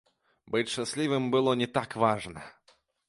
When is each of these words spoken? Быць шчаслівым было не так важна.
Быць 0.53 0.71
шчаслівым 0.75 1.27
было 1.35 1.53
не 1.63 1.67
так 1.79 1.89
важна. 2.05 2.41